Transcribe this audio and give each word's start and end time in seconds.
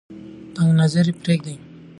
تنگ 0.53 0.69
نظري 0.81 1.13
پریږدئ. 1.21 1.55